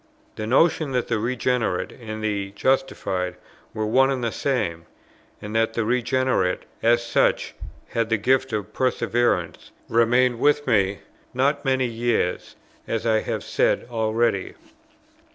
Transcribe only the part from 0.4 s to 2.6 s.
notion that the regenerate and the